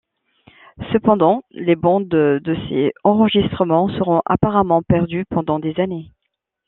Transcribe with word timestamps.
Cependant, 0.91 1.43
les 1.51 1.75
bandes 1.75 2.07
de 2.07 2.41
ces 2.67 2.91
enregistrements 3.03 3.87
seront 3.89 4.23
apparemment 4.25 4.81
perdues 4.81 5.25
pendant 5.29 5.59
des 5.59 5.79
années. 5.79 6.11